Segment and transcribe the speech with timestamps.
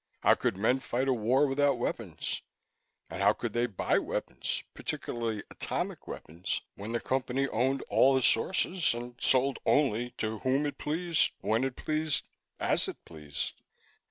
[0.21, 2.41] How could men fight a war without weapons
[3.07, 8.23] and how could they buy weapons, particularly atomic weapons, when the Company owned all the
[8.23, 12.27] sources and sold only to whom it pleased, when it pleased,
[12.59, 13.53] as it pleased?